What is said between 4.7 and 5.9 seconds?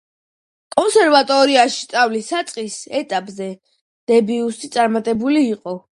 წარმატებული იყო.